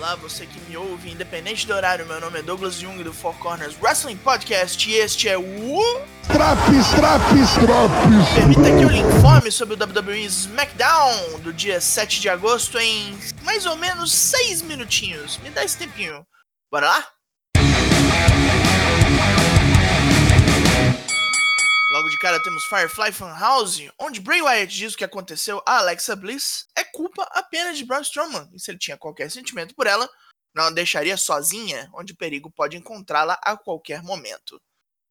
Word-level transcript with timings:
Olá, 0.00 0.14
você 0.14 0.46
que 0.46 0.58
me 0.62 0.78
ouve, 0.78 1.10
independente 1.10 1.66
do 1.66 1.74
horário, 1.74 2.06
meu 2.06 2.18
nome 2.18 2.38
é 2.38 2.42
Douglas 2.42 2.76
Jung 2.76 3.02
do 3.02 3.12
Four 3.12 3.34
Corners 3.34 3.76
Wrestling 3.82 4.16
Podcast 4.16 4.90
e 4.90 4.94
este 4.94 5.28
é 5.28 5.36
o. 5.36 5.42
Traps, 6.26 6.88
traps, 6.96 7.52
traps! 7.52 8.34
Permita 8.34 8.62
que 8.62 8.82
eu 8.82 8.88
lhe 8.88 9.00
informe 9.00 9.52
sobre 9.52 9.74
o 9.74 9.78
WWE 9.78 10.24
SmackDown 10.24 11.40
do 11.40 11.52
dia 11.52 11.82
7 11.82 12.18
de 12.18 12.30
agosto 12.30 12.78
em 12.78 13.14
mais 13.42 13.66
ou 13.66 13.76
menos 13.76 14.10
6 14.10 14.62
minutinhos. 14.62 15.36
Me 15.42 15.50
dá 15.50 15.62
esse 15.62 15.76
tempinho. 15.76 16.26
Bora 16.72 16.86
lá? 16.86 17.06
Logo 22.00 22.08
de 22.08 22.18
cara 22.18 22.42
temos 22.42 22.64
Firefly 22.64 23.12
Funhouse, 23.12 23.92
onde 23.98 24.22
Bray 24.22 24.40
Wyatt 24.40 24.74
diz 24.74 24.94
o 24.94 24.96
que 24.96 25.04
aconteceu 25.04 25.62
a 25.66 25.80
Alexa 25.80 26.16
Bliss 26.16 26.66
é 26.74 26.82
culpa 26.82 27.24
apenas 27.24 27.76
de 27.76 27.84
Braun 27.84 28.00
Strowman, 28.00 28.48
e 28.54 28.58
se 28.58 28.70
ele 28.70 28.78
tinha 28.78 28.96
qualquer 28.96 29.30
sentimento 29.30 29.74
por 29.74 29.86
ela, 29.86 30.08
não 30.54 30.64
a 30.64 30.70
deixaria 30.70 31.18
sozinha, 31.18 31.90
onde 31.92 32.14
o 32.14 32.16
perigo 32.16 32.50
pode 32.50 32.74
encontrá-la 32.74 33.38
a 33.44 33.54
qualquer 33.54 34.02
momento. 34.02 34.58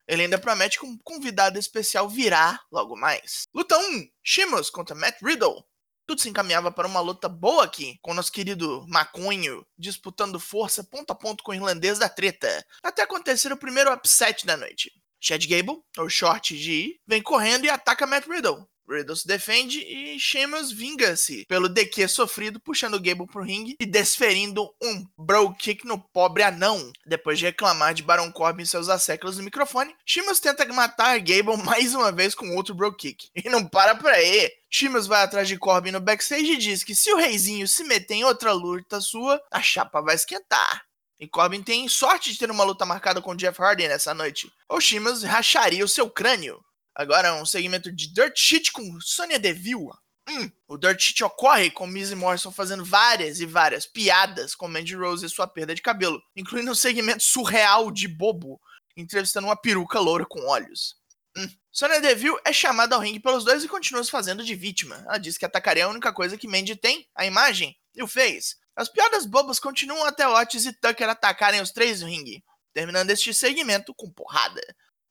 Ele 0.08 0.23
ainda 0.23 0.40
promete 0.40 0.80
que 0.80 0.86
um 0.88 0.98
convidado 1.04 1.60
especial 1.60 2.10
virá 2.10 2.60
logo 2.72 2.96
mais. 2.96 3.44
Luta 3.54 3.77
1: 3.77 4.10
Sheamus 4.24 4.71
contra 4.71 4.96
Matt 4.96 5.21
Riddle. 5.21 5.63
Tudo 6.08 6.20
se 6.20 6.30
encaminhava 6.30 6.71
para 6.71 6.88
uma 6.88 7.02
luta 7.02 7.30
boa 7.30 7.66
aqui, 7.66 7.99
com 8.02 8.16
nosso 8.16 8.32
querido 8.32 8.84
Maconho 8.88 9.63
disputando 9.77 10.40
força 10.40 10.84
ponto 10.84 11.12
a 11.12 11.16
ponto 11.16 11.44
com 11.44 11.52
o 11.52 11.55
irlandês 11.55 11.99
da 11.99 12.10
treta, 12.10 12.66
até 12.82 13.04
acontecer 13.04 13.54
o 13.54 13.58
primeiro 13.58 13.94
upset 13.94 14.44
da 14.44 14.58
noite. 14.58 14.91
Chad 15.20 15.46
Gable, 15.46 15.82
ou 15.98 16.09
Short 16.09 16.55
G, 16.55 16.96
vem 17.08 17.22
correndo 17.22 17.66
e 17.66 17.70
ataca 17.70 18.08
Matt 18.08 18.27
Riddle. 18.27 18.68
Riddle 18.90 19.16
se 19.16 19.27
defende 19.27 19.80
e 19.80 20.20
Sheamus 20.20 20.72
vinga-se 20.72 21.46
pelo 21.48 21.70
DQ 21.70 22.08
sofrido, 22.08 22.60
puxando 22.60 23.00
Gable 23.00 23.27
pro 23.27 23.44
ringue 23.44 23.76
e 23.80 23.86
desferindo 23.86 24.68
um 24.82 25.05
bro 25.18 25.54
kick 25.54 25.86
no 25.86 26.00
pobre 26.12 26.44
anão. 26.44 26.91
Depois 27.05 27.38
de 27.38 27.46
reclamar 27.46 27.94
de 27.94 28.02
Baron 28.02 28.32
Corbin 28.32 28.63
e 28.63 28.68
seus 28.68 28.90
asseclas 28.90 29.38
no 29.38 29.43
microfone, 29.43 29.96
Sheamus 30.05 30.40
tenta 30.40 30.66
matar 30.74 31.20
Gable 31.20 31.58
mais 31.63 31.93
uma 31.93 32.12
vez 32.12 32.34
com 32.34 32.55
outro 32.55 32.74
bro 32.74 32.96
kick. 32.96 33.30
E 33.36 33.48
não 33.49 33.65
para 33.65 33.96
por 33.96 34.10
aí. 34.10 34.52
Sheamus 34.71 35.08
vai 35.08 35.24
atrás 35.24 35.48
de 35.48 35.58
Corbin 35.58 35.91
no 35.91 35.99
backstage 35.99 36.54
e 36.54 36.58
diz 36.58 36.84
que 36.84 36.96
se 36.96 37.12
o 37.12 37.18
reizinho 37.18 37.68
se 37.68 37.84
meter 37.84 38.15
em 38.15 38.24
outra 38.24 38.52
luta 38.52 39.02
sua, 39.02 39.41
a 39.52 39.62
chapa 39.62 40.02
vai 40.02 40.15
esquentar. 40.15 40.88
E 41.20 41.27
Corbin 41.27 41.62
tem 41.62 41.87
sorte 41.89 42.31
de 42.31 42.39
ter 42.39 42.49
uma 42.49 42.63
luta 42.63 42.85
marcada 42.85 43.21
com 43.21 43.35
Jeff 43.35 43.62
Hardy 43.62 43.87
nessa 43.87 44.13
noite. 44.13 44.49
Ou 44.70 44.79
Sheamus 44.79 45.23
racharia 45.23 45.84
o 45.84 45.87
seu 45.87 46.09
crânio. 46.09 46.63
Agora 46.95 47.34
um 47.34 47.45
segmento 47.45 47.91
de 47.91 48.13
Dirt 48.13 48.37
Sheet 48.37 48.71
com 48.71 48.99
Sonya 49.01 49.37
Deville. 49.37 49.90
Hum, 50.29 50.49
o 50.67 50.77
Dirt 50.77 51.01
Sheet 51.01 51.23
ocorre 51.23 51.71
com 51.71 51.87
Miz 51.87 52.13
Morrison 52.13 52.51
fazendo 52.51 52.85
várias 52.85 53.41
e 53.41 53.45
várias 53.45 53.85
piadas 53.85 54.55
com 54.55 54.67
Mandy 54.67 54.95
Rose 54.95 55.25
e 55.25 55.29
sua 55.29 55.47
perda 55.47 55.75
de 55.75 55.81
cabelo, 55.81 56.21
incluindo 56.35 56.71
um 56.71 56.75
segmento 56.75 57.23
surreal 57.23 57.91
de 57.91 58.07
bobo, 58.07 58.62
entrevistando 58.95 59.47
uma 59.47 59.55
peruca 59.55 59.99
loura 59.99 60.25
com 60.25 60.47
olhos. 60.47 60.95
Hum. 61.35 61.49
Sonya 61.71 61.99
Deville 61.99 62.40
é 62.45 62.53
chamada 62.53 62.95
ao 62.95 63.01
ringue 63.01 63.20
pelos 63.20 63.43
dois 63.43 63.63
e 63.63 63.67
continua 63.67 64.03
se 64.03 64.12
fazendo 64.12 64.44
de 64.44 64.56
vítima. 64.56 65.03
Ela 65.06 65.17
diz 65.17 65.38
que 65.38 65.45
atacaria 65.45 65.85
a 65.85 65.90
única 65.90 66.13
coisa 66.13 66.38
que 66.38 66.47
Mandy 66.47 66.75
tem, 66.75 67.07
a 67.16 67.25
imagem, 67.25 67.75
e 67.95 68.01
o 68.03 68.07
fez. 68.07 68.57
As 68.80 68.88
piadas 68.88 69.25
bobas 69.25 69.59
continuam 69.59 70.06
até 70.06 70.25
Otis 70.25 70.66
e 70.66 70.72
Tucker 70.72 71.09
atacarem 71.09 71.59
os 71.59 71.69
três 71.69 72.00
no 72.00 72.08
ringue, 72.08 72.41
terminando 72.74 73.09
este 73.09 73.34
segmento 73.34 73.94
com 73.94 74.09
porrada. 74.09 74.62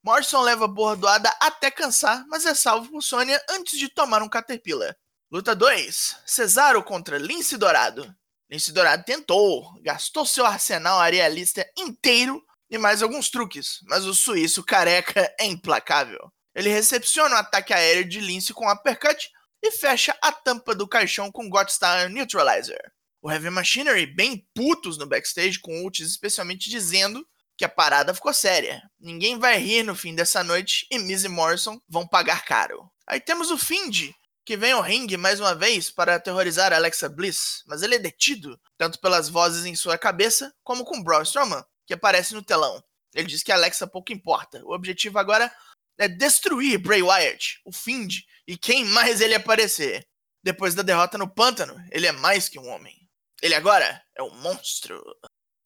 Morrison 0.03 0.41
leva 0.41 0.65
a 0.65 0.69
bordoada 0.69 1.29
até 1.39 1.71
cansar, 1.71 2.25
mas 2.29 2.47
é 2.47 2.55
salvo 2.55 2.91
por 2.91 3.03
Sonya 3.03 3.39
antes 3.51 3.79
de 3.79 3.91
tomar 3.91 4.23
um 4.23 4.29
Caterpillar. 4.29 4.97
Luta 5.31 5.55
2: 5.55 6.17
Cesaro 6.25 6.83
contra 6.83 7.19
Lince 7.19 7.59
Dourado. 7.59 8.11
Lince 8.51 8.73
Dourado 8.73 9.05
tentou, 9.05 9.79
gastou 9.83 10.25
seu 10.25 10.47
arsenal 10.47 10.99
arealista 10.99 11.71
inteiro 11.77 12.43
e 12.71 12.79
mais 12.79 13.03
alguns 13.03 13.29
truques, 13.29 13.81
mas 13.83 14.07
o 14.07 14.15
suíço 14.15 14.65
careca 14.65 15.31
é 15.39 15.45
implacável. 15.45 16.33
Ele 16.55 16.71
recepciona 16.71 17.35
o 17.35 17.39
ataque 17.39 17.75
aéreo 17.75 18.09
de 18.09 18.19
Lince 18.19 18.55
com 18.55 18.67
um 18.67 18.73
uppercut 18.73 19.29
e 19.63 19.73
fecha 19.73 20.17
a 20.23 20.33
tampa 20.33 20.75
do 20.75 20.89
caixão 20.89 21.31
com 21.31 21.51
Godstar 21.51 22.09
Neutralizer 22.09 22.97
o 23.21 23.31
Heavy 23.31 23.51
Machinery 23.51 24.07
bem 24.07 24.47
putos 24.55 24.97
no 24.97 25.07
backstage 25.07 25.59
com 25.59 25.85
o 25.85 25.91
especialmente 26.01 26.71
dizendo 26.71 27.27
que 27.57 27.65
a 27.65 27.69
parada 27.69 28.15
ficou 28.15 28.33
séria. 28.33 28.83
Ninguém 29.01 29.39
vai 29.39 29.59
rir 29.59 29.83
no 29.83 29.97
fim 29.97 30.15
dessa 30.15 30.45
noite 30.45 30.87
e 30.91 30.99
Miz 30.99 31.25
e 31.25 31.29
Morrison 31.29 31.81
vão 31.89 32.07
pagar 32.07 32.45
caro. 32.45 32.89
Aí 33.07 33.21
temos 33.21 33.51
o 33.51 33.59
Find, 33.59 34.13
que 34.45 34.57
vem 34.57 34.73
ao 34.73 34.81
ringue 34.81 35.17
mais 35.17 35.41
uma 35.41 35.55
vez 35.55 35.91
para 35.91 36.15
aterrorizar 36.15 36.73
Alexa 36.73 37.09
Bliss, 37.09 37.65
mas 37.67 37.83
ele 37.83 37.97
é 37.97 37.99
detido, 37.99 38.59
tanto 38.77 39.01
pelas 39.01 39.29
vozes 39.29 39.67
em 39.67 39.75
sua 39.75 39.99
cabeça, 39.99 40.55
como 40.63 40.85
com 40.85 41.03
Braun 41.03 41.23
Strowman, 41.23 41.65
que 41.87 41.95
aparece 41.95 42.33
no 42.33 42.43
telão. 42.43 42.83
Ele 43.15 43.27
diz 43.27 43.43
que 43.43 43.51
Alexa 43.51 43.87
pouco 43.87 44.13
importa. 44.13 44.63
O 44.65 44.73
objetivo 44.73 45.19
agora 45.19 45.53
é 45.99 46.07
destruir 46.07 46.79
Bray 46.79 47.03
Wyatt, 47.03 47.61
o 47.65 47.73
Find, 47.73 48.21
e 48.47 48.57
quem 48.57 48.85
mais 48.85 49.21
ele 49.21 49.35
aparecer. 49.35 50.07
Depois 50.45 50.75
da 50.75 50.83
derrota 50.83 51.19
no 51.19 51.29
pântano, 51.29 51.77
ele 51.91 52.07
é 52.07 52.13
mais 52.13 52.49
que 52.49 52.59
um 52.59 52.69
homem. 52.69 53.08
Ele 53.43 53.55
agora 53.55 54.03
é 54.17 54.23
um 54.23 54.35
monstro. 54.37 55.01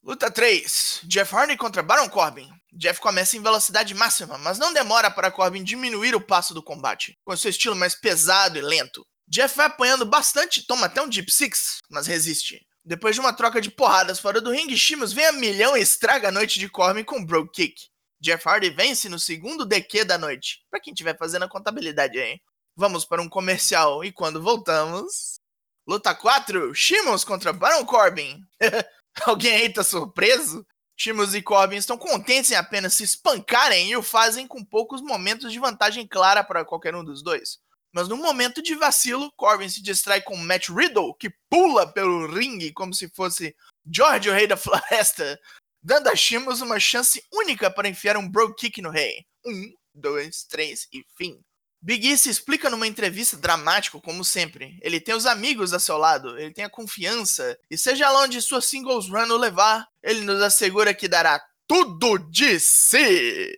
Luta 0.02 0.30
3: 0.30 1.00
Jeff 1.04 1.34
Hardy 1.34 1.56
contra 1.56 1.82
Baron 1.82 2.08
Corbin. 2.08 2.50
Jeff 2.72 3.00
começa 3.00 3.36
em 3.36 3.42
velocidade 3.42 3.94
máxima, 3.94 4.36
mas 4.38 4.58
não 4.58 4.72
demora 4.72 5.10
para 5.10 5.30
Corbin 5.30 5.62
diminuir 5.62 6.14
o 6.14 6.20
passo 6.20 6.54
do 6.54 6.62
combate, 6.62 7.16
com 7.24 7.36
seu 7.36 7.50
estilo 7.50 7.76
mais 7.76 7.94
pesado 7.94 8.58
e 8.58 8.62
lento. 8.62 9.02
Jeff 9.28 9.56
vai 9.56 9.66
apanhando 9.66 10.04
bastante, 10.04 10.66
toma 10.66 10.86
até 10.86 11.00
um 11.00 11.08
Deep 11.08 11.30
Six, 11.30 11.78
mas 11.90 12.06
resiste. 12.06 12.60
Depois 12.84 13.14
de 13.14 13.20
uma 13.20 13.32
troca 13.32 13.60
de 13.60 13.70
porradas 13.70 14.18
fora 14.18 14.40
do 14.40 14.50
ringue, 14.50 14.76
Shimas 14.76 15.12
vem 15.12 15.26
a 15.26 15.32
milhão 15.32 15.76
e 15.76 15.80
estraga 15.80 16.28
a 16.28 16.32
noite 16.32 16.58
de 16.58 16.68
Corbin 16.68 17.04
com 17.04 17.18
um 17.18 17.24
Bro 17.24 17.48
Kick. 17.50 17.74
Jeff 18.20 18.48
Hardy 18.48 18.70
vence 18.70 19.08
no 19.08 19.18
segundo 19.18 19.64
DQ 19.64 20.04
da 20.04 20.18
noite, 20.18 20.58
para 20.70 20.80
quem 20.80 20.92
estiver 20.92 21.16
fazendo 21.16 21.44
a 21.44 21.48
contabilidade 21.48 22.18
aí. 22.18 22.40
Vamos 22.76 23.04
para 23.04 23.22
um 23.22 23.28
comercial 23.28 24.04
e 24.04 24.10
quando 24.10 24.42
voltamos. 24.42 25.41
Luta 25.86 26.14
4: 26.14 26.74
Shimos 26.74 27.24
contra 27.24 27.52
Baron 27.52 27.84
Corbin. 27.84 28.44
Alguém 29.26 29.54
aí 29.54 29.72
tá 29.72 29.82
surpreso? 29.82 30.66
Shimos 30.96 31.34
e 31.34 31.42
Corbin 31.42 31.76
estão 31.76 31.98
contentes 31.98 32.50
em 32.50 32.54
apenas 32.54 32.94
se 32.94 33.02
espancarem 33.02 33.90
e 33.90 33.96
o 33.96 34.02
fazem 34.02 34.46
com 34.46 34.64
poucos 34.64 35.00
momentos 35.00 35.52
de 35.52 35.58
vantagem 35.58 36.06
clara 36.06 36.44
para 36.44 36.64
qualquer 36.64 36.94
um 36.94 37.04
dos 37.04 37.22
dois. 37.22 37.58
Mas 37.92 38.08
num 38.08 38.16
momento 38.16 38.62
de 38.62 38.74
vacilo, 38.74 39.32
Corbin 39.36 39.68
se 39.68 39.82
distrai 39.82 40.22
com 40.22 40.36
Matt 40.36 40.68
Riddle, 40.68 41.14
que 41.14 41.30
pula 41.50 41.92
pelo 41.92 42.26
ringue 42.26 42.72
como 42.72 42.94
se 42.94 43.08
fosse 43.08 43.54
George, 43.84 44.30
o 44.30 44.32
rei 44.32 44.46
da 44.46 44.56
floresta, 44.56 45.38
dando 45.82 46.08
a 46.08 46.16
Shimos 46.16 46.60
uma 46.60 46.78
chance 46.78 47.22
única 47.32 47.70
para 47.70 47.88
enfiar 47.88 48.16
um 48.16 48.28
bro 48.28 48.54
kick 48.54 48.80
no 48.80 48.90
rei. 48.90 49.26
Um, 49.44 49.74
dois, 49.94 50.44
três 50.44 50.86
e 50.92 51.04
fim. 51.16 51.42
Big 51.82 52.08
E 52.08 52.16
se 52.16 52.30
explica 52.30 52.70
numa 52.70 52.86
entrevista 52.86 53.36
dramático, 53.36 54.00
como 54.00 54.24
sempre. 54.24 54.78
Ele 54.82 55.00
tem 55.00 55.16
os 55.16 55.26
amigos 55.26 55.72
a 55.72 55.80
seu 55.80 55.96
lado, 55.96 56.38
ele 56.38 56.52
tem 56.52 56.64
a 56.64 56.70
confiança, 56.70 57.58
e 57.68 57.76
seja 57.76 58.08
lá 58.08 58.20
onde 58.20 58.40
sua 58.40 58.62
singles 58.62 59.08
run 59.08 59.28
o 59.32 59.36
levar, 59.36 59.86
ele 60.00 60.20
nos 60.20 60.40
assegura 60.40 60.94
que 60.94 61.08
dará 61.08 61.42
tudo 61.66 62.18
de 62.30 62.60
si. 62.60 63.56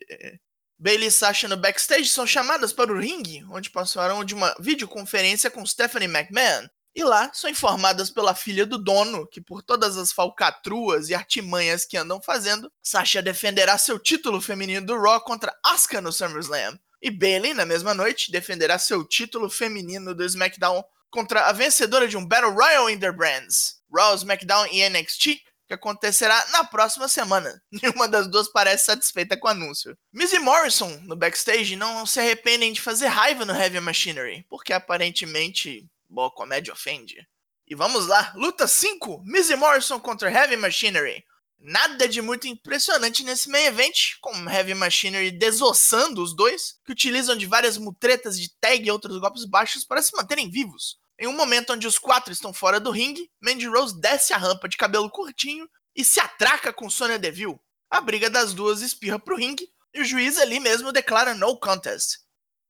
Bailey 0.79 1.09
e 1.09 1.11
Sasha 1.11 1.49
no 1.49 1.57
backstage 1.57 2.09
são 2.09 2.27
chamadas 2.27 2.73
para 2.73 2.93
o 2.93 2.99
ringue, 2.99 3.45
onde 3.51 3.71
passaram 3.71 4.25
de 4.25 4.35
uma 4.35 4.55
videoconferência 4.59 5.51
com 5.51 5.65
Stephanie 5.67 6.09
McMahon. 6.09 6.67
E 6.97 7.03
lá 7.03 7.31
são 7.35 7.51
informadas 7.51 8.09
pela 8.09 8.35
filha 8.35 8.65
do 8.65 8.79
dono 8.79 9.27
que, 9.27 9.41
por 9.41 9.63
todas 9.63 9.97
as 9.97 10.13
falcatruas 10.13 11.09
e 11.09 11.15
artimanhas 11.15 11.85
que 11.85 11.97
andam 11.97 12.23
fazendo, 12.23 12.71
Sasha 12.83 13.21
defenderá 13.21 13.77
seu 13.77 13.99
título 13.99 14.41
feminino 14.41 14.87
do 14.87 14.97
Raw 14.97 15.21
contra 15.21 15.55
Asuka 15.65 16.01
no 16.01 16.13
SummerSlam. 16.13 16.79
E 17.05 17.11
Bailey, 17.11 17.53
na 17.53 17.67
mesma 17.67 17.93
noite, 17.93 18.33
defenderá 18.33 18.79
seu 18.79 19.05
título 19.05 19.51
feminino 19.51 20.15
do 20.15 20.25
SmackDown 20.25 20.83
contra 21.11 21.49
a 21.49 21.53
vencedora 21.53 22.09
de 22.09 22.17
um 22.17 22.25
Battle 22.25 22.53
Royal 22.53 22.89
in 22.89 22.99
their 22.99 23.13
Brands, 23.13 23.79
Raw, 23.95 24.17
SmackDown 24.17 24.67
e 24.73 24.89
NXT, 24.89 25.43
que 25.69 25.75
acontecerá 25.75 26.47
na 26.51 26.65
próxima 26.65 27.07
semana. 27.07 27.63
Nenhuma 27.71 28.09
das 28.09 28.27
duas 28.27 28.49
parece 28.49 28.87
satisfeita 28.87 29.37
com 29.37 29.49
o 29.49 29.51
anúncio. 29.51 29.95
Miz 30.11 30.33
e 30.33 30.39
Morrison, 30.39 30.99
no 31.03 31.15
backstage, 31.15 31.77
não 31.77 32.07
se 32.07 32.21
arrependem 32.21 32.73
de 32.73 32.81
fazer 32.81 33.09
raiva 33.09 33.45
no 33.45 33.55
Heavy 33.55 33.81
Machinery, 33.81 34.47
porque 34.49 34.73
aparentemente 34.73 35.87
boa 36.09 36.31
comédia 36.31 36.73
ofende. 36.73 37.29
E 37.69 37.75
vamos 37.75 38.07
lá, 38.07 38.33
luta 38.35 38.67
5, 38.67 39.25
Miz 39.27 39.51
e 39.51 39.57
Morrison 39.57 40.01
contra 40.01 40.33
Heavy 40.33 40.57
Machinery. 40.57 41.23
Nada 41.67 42.07
de 42.07 42.21
muito 42.21 42.47
impressionante 42.47 43.25
nesse 43.25 43.49
main 43.49 43.65
event, 43.65 44.19
com 44.21 44.51
Heavy 44.51 44.75
Machinery 44.75 45.31
desossando 45.31 46.23
os 46.23 46.37
dois, 46.37 46.75
que 46.85 46.93
utilizam 46.93 47.35
de 47.35 47.47
várias 47.47 47.79
mutretas 47.79 48.39
de 48.39 48.51
tag 48.61 48.87
e 48.87 48.91
outros 48.91 49.17
golpes 49.17 49.47
baixos 49.47 49.83
para 49.83 50.03
se 50.03 50.15
manterem 50.15 50.51
vivos. 50.51 50.99
Em 51.19 51.27
um 51.27 51.33
momento 51.33 51.73
onde 51.73 51.87
os 51.87 51.99
quatro 51.99 52.31
estão 52.31 52.53
fora 52.53 52.79
do 52.79 52.91
ringue, 52.91 53.31
Mandy 53.43 53.67
Rose 53.67 53.99
desce 53.99 54.35
a 54.35 54.37
rampa 54.37 54.69
de 54.69 54.77
cabelo 54.77 55.09
curtinho 55.09 55.67
e 55.97 56.05
se 56.05 56.21
atraca 56.21 56.71
com 56.71 56.91
Sonya 56.91 57.19
Deville. 57.19 57.59
A 57.91 57.99
briga 57.99 58.29
das 58.29 58.53
duas 58.53 58.83
espirra 58.83 59.19
pro 59.19 59.35
ringue 59.35 59.67
e 59.95 60.03
o 60.03 60.05
juiz 60.05 60.37
ali 60.37 60.61
mesmo 60.61 60.93
declara 60.93 61.33
no 61.33 61.59
contest. 61.59 62.19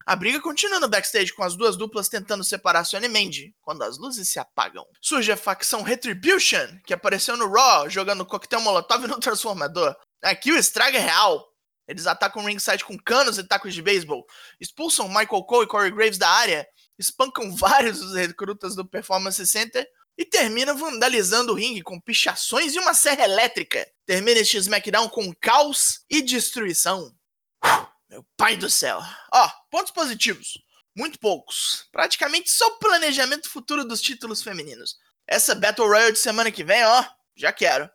A 0.06 0.14
briga 0.14 0.38
continua 0.38 0.78
no 0.78 0.88
backstage, 0.88 1.32
com 1.32 1.42
as 1.42 1.56
duas 1.56 1.76
duplas 1.76 2.10
tentando 2.10 2.44
separar 2.44 2.84
Sony 2.84 3.08
Mandy, 3.08 3.54
quando 3.62 3.82
as 3.82 3.96
luzes 3.96 4.28
se 4.28 4.38
apagam. 4.38 4.86
Surge 5.00 5.32
a 5.32 5.36
facção 5.36 5.80
Retribution, 5.80 6.78
que 6.84 6.92
apareceu 6.92 7.38
no 7.38 7.50
Raw, 7.50 7.88
jogando 7.88 8.26
coquetel 8.26 8.60
molotov 8.60 9.06
no 9.06 9.18
transformador. 9.18 9.96
Aqui 10.22 10.52
o 10.52 10.58
estrago 10.58 10.98
é 10.98 11.00
real. 11.00 11.42
Eles 11.88 12.06
atacam 12.06 12.42
o 12.42 12.46
ringside 12.46 12.84
com 12.84 12.98
canos 12.98 13.38
e 13.38 13.44
tacos 13.44 13.72
de 13.72 13.80
beisebol, 13.80 14.26
expulsam 14.60 15.08
Michael 15.08 15.44
Cole 15.44 15.64
e 15.64 15.68
Corey 15.68 15.90
Graves 15.90 16.18
da 16.18 16.28
área, 16.28 16.66
espancam 16.98 17.50
vários 17.56 17.98
dos 17.98 18.14
recrutas 18.14 18.74
do 18.74 18.86
Performance 18.86 19.46
Center 19.46 19.86
e 20.18 20.24
terminam 20.24 20.76
vandalizando 20.76 21.52
o 21.52 21.56
ringue 21.56 21.82
com 21.82 22.00
pichações 22.00 22.74
e 22.74 22.78
uma 22.78 22.94
serra 22.94 23.24
elétrica. 23.24 23.86
Termina 24.06 24.40
este 24.40 24.58
SmackDown 24.58 25.08
com 25.08 25.32
caos 25.40 26.04
e 26.10 26.22
destruição. 26.22 27.10
Meu 28.08 28.24
pai 28.36 28.56
do 28.56 28.70
céu. 28.70 29.00
Ó, 29.32 29.50
pontos 29.70 29.92
positivos. 29.92 30.58
Muito 30.96 31.18
poucos. 31.18 31.88
Praticamente 31.90 32.50
só 32.50 32.66
o 32.66 32.78
planejamento 32.78 33.50
futuro 33.50 33.84
dos 33.84 34.00
títulos 34.00 34.42
femininos. 34.42 34.96
Essa 35.26 35.54
Battle 35.54 35.88
Royale 35.88 36.12
de 36.12 36.18
semana 36.18 36.52
que 36.52 36.62
vem, 36.62 36.84
ó, 36.84 37.04
já 37.36 37.52
quero. 37.52 37.90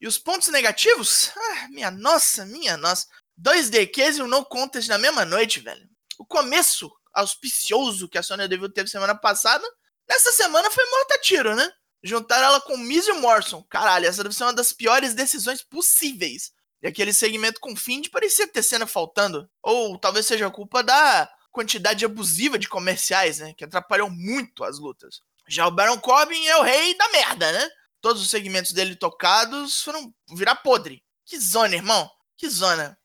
E 0.00 0.06
os 0.06 0.18
pontos 0.18 0.48
negativos? 0.48 1.30
Ah, 1.36 1.68
minha 1.70 1.90
nossa, 1.90 2.44
minha 2.44 2.76
nossa. 2.76 3.06
Dois 3.36 3.70
DQs 3.70 4.18
e 4.18 4.22
um 4.22 4.28
no 4.28 4.44
contest 4.44 4.88
na 4.88 4.98
mesma 4.98 5.24
noite, 5.24 5.60
velho. 5.60 5.88
O 6.18 6.24
começo 6.24 6.92
auspicioso 7.12 8.08
que 8.08 8.18
a 8.18 8.22
Sonya 8.22 8.46
Deville 8.46 8.72
teve 8.72 8.88
semana 8.88 9.14
passada, 9.14 9.64
nessa 10.08 10.30
semana 10.32 10.70
foi 10.70 10.84
morta 10.90 11.14
a 11.14 11.20
tiro, 11.20 11.54
né? 11.56 11.72
Juntaram 12.02 12.48
ela 12.48 12.60
com 12.60 12.76
Miz 12.76 13.06
e 13.08 13.12
Morrison. 13.14 13.62
Caralho, 13.64 14.06
essa 14.06 14.22
deve 14.22 14.34
ser 14.34 14.44
uma 14.44 14.52
das 14.52 14.72
piores 14.72 15.14
decisões 15.14 15.62
possíveis. 15.62 16.52
E 16.84 16.86
aquele 16.86 17.14
segmento 17.14 17.60
com 17.60 17.74
Find 17.74 18.10
parecia 18.10 18.46
ter 18.46 18.62
cena 18.62 18.86
faltando. 18.86 19.50
Ou 19.62 19.96
talvez 19.98 20.26
seja 20.26 20.50
culpa 20.50 20.82
da 20.82 21.26
quantidade 21.50 22.04
abusiva 22.04 22.58
de 22.58 22.68
comerciais, 22.68 23.38
né? 23.38 23.54
Que 23.54 23.64
atrapalhou 23.64 24.10
muito 24.10 24.62
as 24.62 24.78
lutas. 24.78 25.22
Já 25.48 25.66
o 25.66 25.70
Baron 25.70 25.98
Corbin 25.98 26.46
é 26.46 26.58
o 26.58 26.62
rei 26.62 26.94
da 26.98 27.08
merda, 27.08 27.50
né? 27.52 27.70
Todos 28.02 28.20
os 28.20 28.28
segmentos 28.28 28.72
dele 28.72 28.94
tocados 28.96 29.82
foram 29.82 30.14
virar 30.36 30.56
podre. 30.56 31.02
Que 31.24 31.40
zona, 31.40 31.74
irmão. 31.74 32.10
Que 32.36 32.50
zona. 32.50 32.98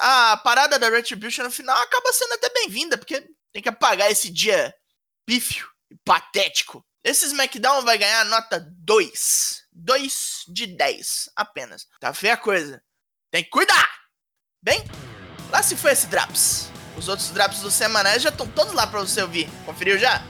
A, 0.00 0.36
parada 0.38 0.76
da 0.76 0.90
Retribution 0.90 1.44
no 1.44 1.50
final 1.52 1.80
acaba 1.80 2.12
sendo 2.12 2.32
até 2.32 2.52
bem-vinda, 2.52 2.98
porque 2.98 3.24
tem 3.52 3.62
que 3.62 3.68
apagar 3.68 4.10
esse 4.10 4.30
dia 4.30 4.74
pífio 5.24 5.68
e 5.88 5.96
patético. 6.04 6.84
Esse 7.04 7.26
SmackDown 7.26 7.82
vai 7.82 7.98
ganhar 7.98 8.24
nota 8.24 8.66
2. 8.80 9.62
2 9.70 10.44
de 10.48 10.66
10 10.66 11.30
apenas. 11.36 11.86
Tá 12.00 12.12
feia 12.12 12.34
a 12.34 12.36
coisa. 12.36 12.82
Tem 13.32 13.42
que 13.42 13.48
cuidar! 13.48 13.88
Bem, 14.62 14.84
lá 15.50 15.62
se 15.62 15.74
foi 15.74 15.92
esse 15.92 16.06
Draps. 16.06 16.70
Os 16.98 17.08
outros 17.08 17.30
Draps 17.30 17.60
do 17.60 17.70
semanais 17.70 18.22
já 18.22 18.28
estão 18.28 18.46
todos 18.46 18.74
lá 18.74 18.86
pra 18.86 19.00
você 19.00 19.22
ouvir. 19.22 19.48
Conferiu 19.64 19.98
já? 19.98 20.22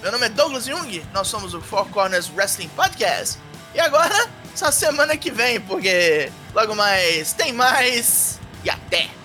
Meu 0.00 0.12
nome 0.12 0.26
é 0.26 0.28
Douglas 0.28 0.64
Jung, 0.64 1.04
nós 1.12 1.26
somos 1.26 1.52
o 1.52 1.60
Four 1.60 1.88
Corners 1.88 2.30
Wrestling 2.30 2.68
Podcast. 2.68 3.40
E 3.74 3.80
agora, 3.80 4.30
só 4.54 4.70
semana 4.70 5.16
que 5.16 5.32
vem, 5.32 5.60
porque 5.60 6.30
logo 6.54 6.76
mais 6.76 7.32
tem 7.32 7.52
mais 7.52 8.38
e 8.62 8.70
até! 8.70 9.17